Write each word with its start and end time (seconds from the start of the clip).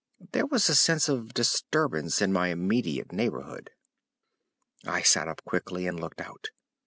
There 0.31 0.47
was 0.47 0.67
a 0.67 0.73
sense 0.73 1.07
of 1.07 1.35
disturbance 1.35 2.23
in 2.23 2.33
my 2.33 2.47
immediate 2.47 3.11
neighborhood. 3.11 3.69
I 4.83 5.03
sat 5.03 5.27
up 5.27 5.43
quickly 5.45 5.85
and 5.85 5.99
looked 5.99 6.21
out. 6.21 6.49